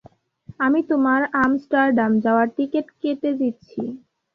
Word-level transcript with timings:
আমি 0.59 0.79
তোমার 0.89 1.21
আমস্টারডাম 1.41 2.11
যাওয়ার 2.25 2.47
টিকেট 2.57 2.87
কেটে 3.01 3.31
দিচ্ছি। 3.39 3.81